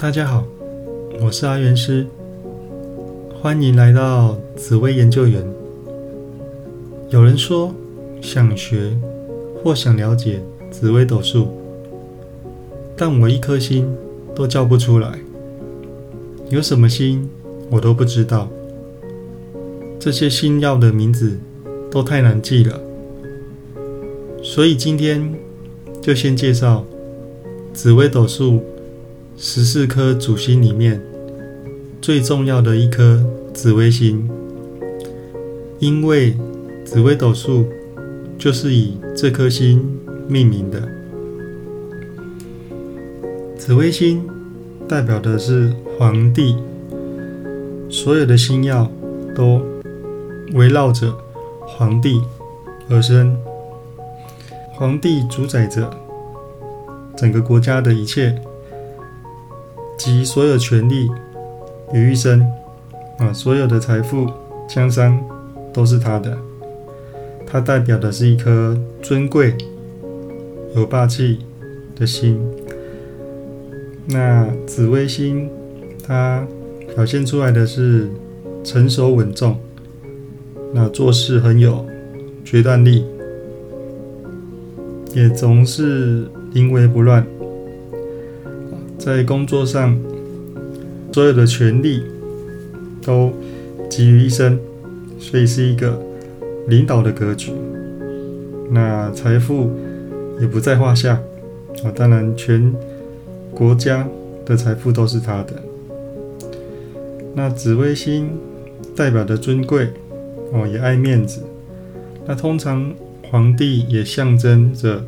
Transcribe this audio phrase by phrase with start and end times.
[0.00, 0.42] 大家好，
[1.20, 2.06] 我是阿元师，
[3.38, 5.46] 欢迎来到紫薇研究员。
[7.10, 7.70] 有人说
[8.22, 8.96] 想学
[9.62, 10.40] 或想了解
[10.70, 11.48] 紫微斗数，
[12.96, 13.94] 但我一颗心
[14.34, 15.18] 都叫不出来，
[16.48, 17.28] 有什么心
[17.70, 18.48] 我都不知道。
[19.98, 21.36] 这些星耀的名字
[21.90, 22.80] 都太难记了，
[24.42, 25.30] 所以今天
[26.00, 26.86] 就先介绍
[27.74, 28.62] 紫微斗数
[29.42, 31.00] 十四颗主星里面
[32.02, 34.28] 最重要的一颗紫微星，
[35.78, 36.36] 因为
[36.84, 37.66] 紫微斗数
[38.38, 39.98] 就是以这颗星
[40.28, 40.86] 命名的。
[43.56, 44.28] 紫微星
[44.86, 46.54] 代表的是皇帝，
[47.88, 48.92] 所有的星耀
[49.34, 49.62] 都
[50.52, 51.14] 围绕着
[51.66, 52.20] 皇帝
[52.90, 53.34] 而生。
[54.74, 55.90] 皇帝主宰着
[57.16, 58.38] 整个国家的一切
[60.00, 61.10] 及所有权利
[61.92, 62.40] 于一身
[63.18, 64.26] 啊，所有的财富、
[64.66, 65.22] 江山
[65.74, 66.38] 都是他的。
[67.46, 69.54] 它代表的是一颗尊贵、
[70.74, 71.40] 有霸气
[71.94, 72.40] 的心。
[74.06, 75.50] 那紫微星，
[76.02, 76.46] 它
[76.94, 78.08] 表现出来的是
[78.64, 79.58] 成熟稳重。
[80.72, 81.84] 那做事很有
[82.42, 83.04] 决断力，
[85.12, 87.26] 也总是临危不乱。
[89.00, 89.98] 在工作上，
[91.10, 92.02] 所有的权力
[93.00, 93.32] 都
[93.88, 94.60] 集于一身，
[95.18, 95.98] 所以是一个
[96.68, 97.50] 领导的格局。
[98.70, 99.70] 那财富
[100.38, 101.14] 也不在话下
[101.82, 102.72] 啊，当然全
[103.54, 104.06] 国家
[104.44, 105.54] 的财富都是他的。
[107.34, 108.28] 那紫微星
[108.94, 109.88] 代表的尊贵。
[110.52, 111.42] 哦，也爱面子。
[112.26, 112.92] 那通常
[113.30, 115.04] 皇帝也象征着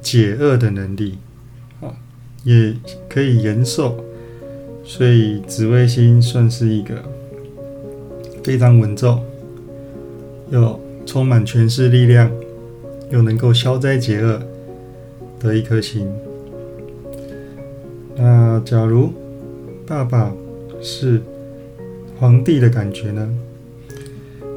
[0.00, 1.18] 解厄的能力，
[2.46, 2.74] 也
[3.08, 4.02] 可以延寿。
[4.84, 6.94] 所以紫微星算是一个
[8.44, 9.20] 非常稳重，
[10.50, 12.30] 又充满权势力量，
[13.10, 14.40] 又能够消灾解厄
[15.40, 16.08] 的一颗星。
[18.14, 19.12] 那假如
[19.84, 20.32] 爸爸
[20.80, 21.20] 是
[22.18, 23.28] 皇帝的感觉呢？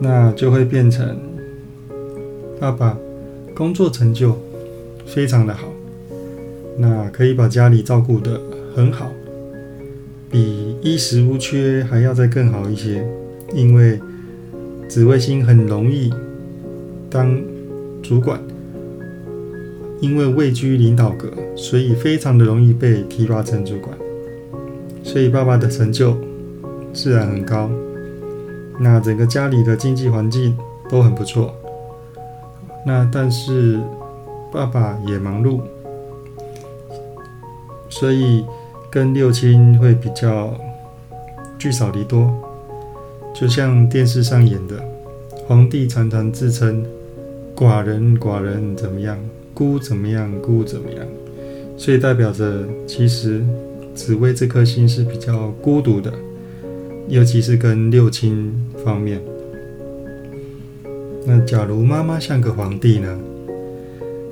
[0.00, 1.16] 那就会变成
[2.58, 2.98] 爸爸
[3.54, 4.36] 工作成就
[5.06, 5.68] 非常的好，
[6.76, 8.40] 那可以把家里照顾的
[8.74, 9.10] 很好，
[10.30, 13.06] 比衣食无缺还要再更好一些。
[13.52, 14.00] 因为
[14.88, 16.12] 紫微星很容易
[17.08, 17.40] 当
[18.02, 18.40] 主管，
[20.00, 23.96] 因为位居领导格，所以非常的容易被提拔成主管，
[25.04, 26.16] 所以爸爸的成就
[26.92, 27.70] 自然很高。
[28.80, 30.56] 那整个家里的经济环境
[30.90, 31.54] 都很不错，
[32.84, 33.78] 那但是
[34.52, 35.60] 爸爸也忙碌，
[37.96, 38.44] 所以
[38.90, 40.52] 跟六亲会比较
[41.56, 42.28] 聚少离多，
[43.32, 44.82] 就像电视上演的，
[45.46, 46.84] 皇帝常常自称
[47.54, 49.16] 寡人寡人怎么样，
[49.54, 51.06] 孤怎么样孤怎么样，
[51.76, 53.44] 所以代表着其实
[53.94, 56.12] 紫薇这颗星是比较孤独的。
[57.06, 58.52] 尤其是跟六亲
[58.84, 59.20] 方面，
[61.24, 63.16] 那假如妈妈像个皇帝呢？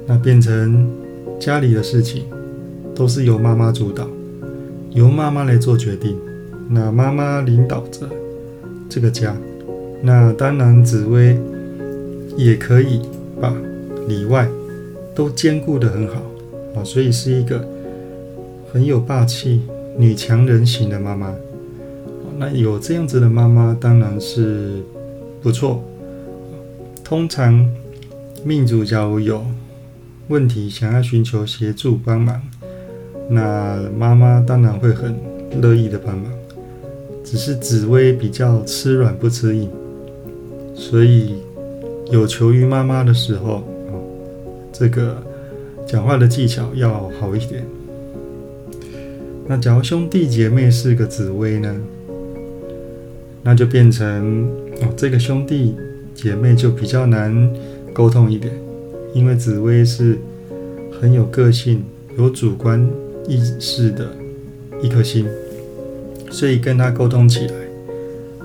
[0.05, 0.91] 那变成
[1.39, 2.25] 家里的事情
[2.95, 4.07] 都是由妈妈主导，
[4.91, 6.17] 由妈妈来做决定。
[6.69, 8.09] 那妈妈领导着
[8.89, 9.37] 这个家，
[10.03, 11.39] 那当然紫薇
[12.37, 13.01] 也可以
[13.41, 13.53] 把
[14.09, 14.49] 里外
[15.15, 16.23] 都兼顾得很好
[16.75, 17.67] 啊，所以是一个
[18.73, 19.63] 很有霸气、
[19.99, 21.35] 女强人型的妈妈。
[22.39, 24.83] 那有这样子的妈妈当然是
[25.43, 25.85] 不错。
[27.05, 27.69] 通常
[28.43, 29.45] 命主假如有
[30.29, 32.41] 问题想要寻求协助帮忙，
[33.29, 35.15] 那妈妈当然会很
[35.61, 36.31] 乐意的帮忙。
[37.25, 39.71] 只是紫薇比较吃软不吃硬，
[40.75, 41.37] 所以
[42.11, 43.63] 有求于妈妈的时候，
[44.71, 45.17] 这个
[45.87, 47.65] 讲话的技巧要好一点。
[49.47, 51.75] 那假如兄弟姐妹是个紫薇呢？
[53.43, 54.47] 那就变成
[54.83, 55.75] 哦，这个兄弟
[56.15, 57.51] 姐妹就比较难
[57.95, 58.53] 沟通一点，
[59.15, 60.19] 因为紫薇是
[61.01, 61.83] 很有个性、
[62.19, 62.89] 有主观
[63.29, 64.11] 意识的
[64.83, 65.27] 一颗心，
[66.31, 67.55] 所以跟他沟通起来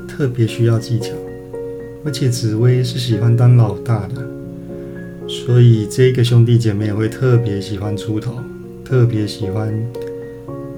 [0.07, 1.13] 特别需要技巧。
[2.05, 4.25] 而且紫薇是喜欢当老大的，
[5.27, 8.35] 所以这个兄弟姐妹会特别喜欢出头，
[8.85, 9.73] 特别喜欢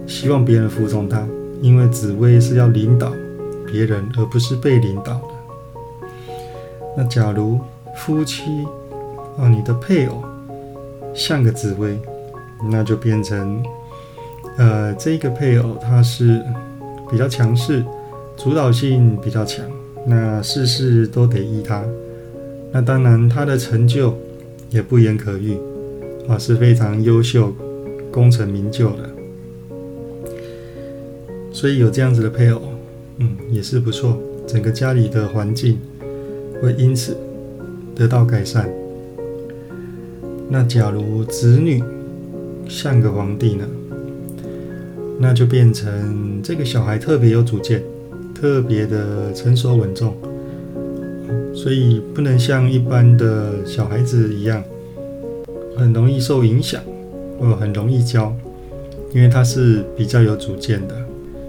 [0.07, 1.28] 希望别人服从他，
[1.62, 3.13] 因为紫薇是要领导。
[3.72, 6.34] 别人而不是被领导的。
[6.98, 7.60] 那假如
[7.98, 8.42] 夫妻
[9.38, 10.24] 啊，你的配偶
[11.13, 12.00] 像个紫薇，
[12.72, 13.63] 那就变成
[14.59, 16.44] 呃，这个配偶他是
[17.09, 17.81] 比较强势，
[18.35, 19.65] 主导性比较强，
[20.06, 21.81] 那事事都得依他。
[22.69, 24.13] 那当然，他的成就
[24.69, 25.57] 也不言可喻
[26.27, 27.53] 啊，是非常优秀、
[28.11, 29.09] 功成名就的。
[31.53, 32.62] 所以有这样子的配偶，
[33.19, 34.19] 嗯，也是不错。
[34.45, 35.79] 整个家里的环境
[36.62, 37.15] 会因此
[37.95, 38.69] 得到改善。
[40.50, 41.81] 那假如子女
[42.67, 43.65] 像个皇帝呢？
[45.21, 47.83] 那就变成这个小孩特别有主见，
[48.33, 50.16] 特别的成熟稳重，
[51.54, 54.63] 所以不能像一般的小孩子一样，
[55.75, 56.81] 很容易受影响，
[57.38, 58.33] 或很容易教，
[59.13, 60.95] 因为他是比较有主见的，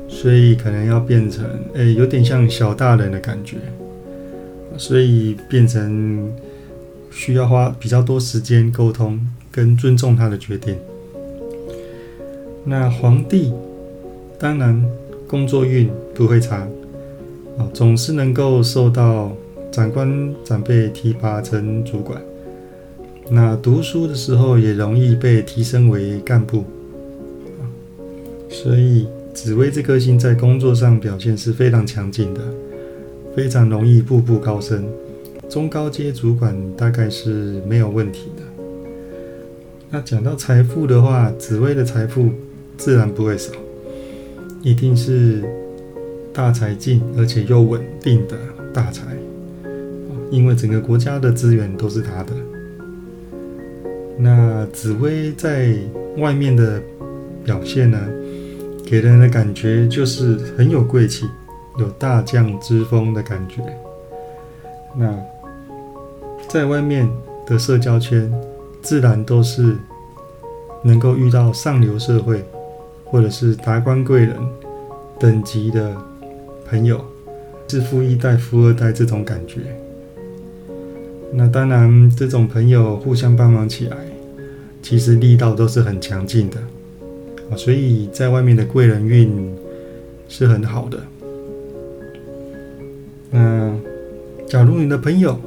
[0.08, 1.44] 所以可能要变成，
[1.74, 3.58] 诶，有点像小大人的感觉，
[4.76, 6.28] 所以变成
[7.12, 10.76] 需要花比较多时间沟通跟尊重他的决定。
[12.64, 13.52] 那皇帝
[14.38, 14.84] 当然
[15.26, 16.68] 工作运不会差
[17.58, 19.32] 啊，总是能够受到
[19.72, 22.20] 长官长辈提拔成主管。
[23.30, 26.64] 那读书的时候也容易被提升为干部
[27.60, 27.64] 啊，
[28.50, 32.40] 所以紫薇这颗星在工作上表现是非常强劲的，
[33.34, 34.84] 非常容易步步高升。
[35.48, 38.42] 中高阶主管大概是没有问题的。
[39.90, 42.30] 那讲到财富的话，紫薇的财富。
[42.80, 43.52] 自然不会少，
[44.62, 45.44] 一定是
[46.32, 48.38] 大财进，而且又稳定的
[48.72, 49.04] 大财，
[50.30, 52.32] 因为整个国家的资源都是他的。
[54.16, 55.74] 那紫薇在
[56.16, 56.80] 外面的
[57.44, 58.00] 表现呢，
[58.86, 61.26] 给人的感觉就是很有贵气，
[61.78, 63.56] 有大将之风的感觉。
[64.96, 65.14] 那
[66.48, 67.06] 在外面
[67.46, 68.32] 的社交圈，
[68.80, 69.76] 自然都是
[70.82, 72.42] 能够遇到上流社会。
[73.10, 74.36] 或者是达官贵人
[75.18, 75.96] 等级的
[76.68, 77.04] 朋友，
[77.68, 79.60] 是富一代、富二代这种感觉。
[81.32, 83.96] 那当然，这种朋友互相帮忙起来，
[84.82, 86.56] 其实力道都是很强劲的
[87.50, 87.56] 啊。
[87.56, 89.54] 所以在外面的贵人运
[90.28, 91.00] 是很好的。
[93.30, 93.72] 那
[94.46, 95.38] 假如你的朋友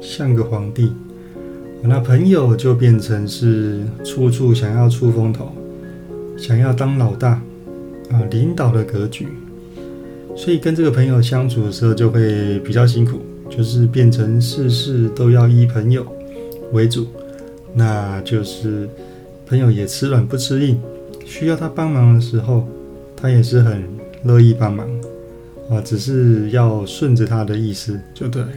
[0.00, 0.92] 像个皇帝，
[1.82, 5.52] 那朋友就变成是处处想要出风头。
[6.36, 7.40] 想要当老大
[8.10, 9.28] 啊，领导的格局，
[10.36, 16.06] 所以跟这个朋友相处的时候就会比较辛苦，就是变成事事都要依朋友
[16.72, 17.06] 为主，
[17.74, 18.88] 那就是
[19.46, 20.80] 朋友也吃软不吃硬，
[21.24, 22.66] 需要他帮忙的时候，
[23.16, 23.84] 他也是很
[24.24, 24.88] 乐意帮忙
[25.70, 28.48] 啊，只是要顺着他的意思就对了。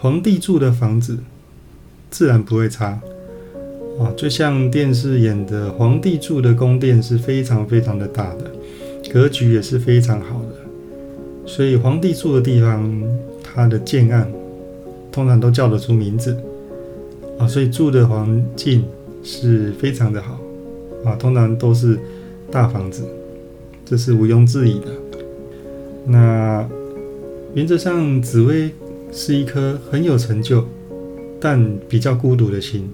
[0.00, 1.18] 皇帝住的房子
[2.10, 3.00] 自然不会差。
[3.98, 8.44] 啊，就像电视演的，皇帝住的宫殿是非常非常的大的，
[9.12, 13.02] 格局也是非常好的，所以皇帝住的地方，
[13.42, 14.30] 他的建案
[15.10, 16.36] 通常都叫得出名字
[17.38, 18.84] 啊，所以住的环境
[19.24, 20.38] 是非常的好
[21.04, 21.98] 啊，通常都是
[22.52, 23.02] 大房子，
[23.84, 24.86] 这是毋庸置疑的。
[26.06, 26.64] 那
[27.52, 28.70] 原则上，紫薇
[29.10, 30.64] 是一颗很有成就，
[31.40, 32.88] 但比较孤独的心。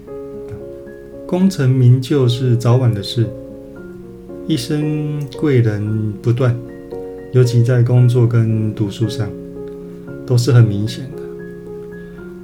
[1.27, 3.27] 功成名就是早晚的事，
[4.47, 6.55] 一生贵人不断，
[7.33, 9.29] 尤其在工作跟读书上，
[10.27, 11.23] 都是很明显的。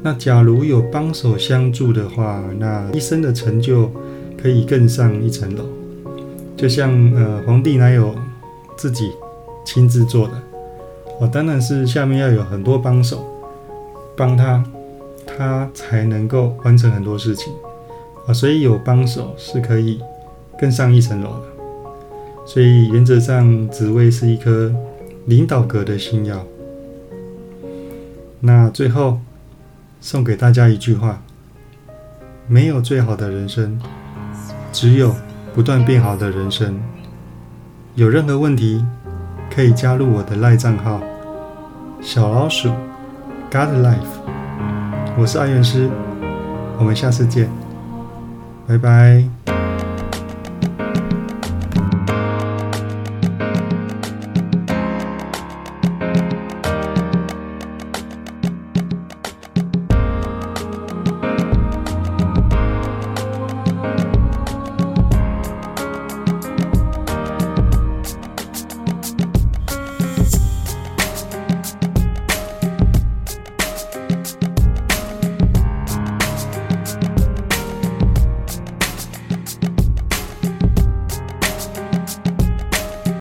[0.03, 3.91] 那假如有帮手相助的话，那一生的成就
[4.41, 5.65] 可以更上一层楼。
[6.57, 8.15] 就像呃，皇帝哪有
[8.77, 9.11] 自己
[9.65, 10.33] 亲自做的？
[11.21, 13.25] 哦，当然是下面要有很多帮手
[14.17, 14.65] 帮他，
[15.27, 17.53] 他才能够完成很多事情。
[18.27, 20.01] 啊，所以有帮手是可以
[20.59, 21.43] 更上一层楼的。
[22.47, 24.75] 所以原则上，紫薇是一颗
[25.27, 26.45] 领导格的星耀。
[28.41, 29.21] 那最后
[30.01, 31.23] 送给大家一句话：
[32.49, 33.79] 没有最好的人生，
[34.73, 35.15] 只有
[35.55, 36.81] 不断变好的人生。
[37.95, 38.85] 有任何问题，
[39.55, 41.01] 可以加入我的赖账号
[42.01, 42.71] 小老鼠
[43.51, 44.21] God Life。
[45.19, 45.89] 我是爱元师，
[46.79, 47.49] 我们下次见。
[48.71, 49.60] 拜拜。